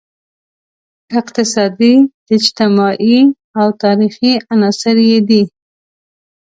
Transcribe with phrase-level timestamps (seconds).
[1.19, 1.93] اقتصادي،
[2.37, 3.15] اجتماعي
[3.59, 5.43] او تاریخي عناصر یې دي.